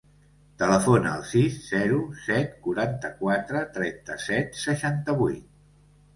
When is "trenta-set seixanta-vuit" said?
3.77-5.47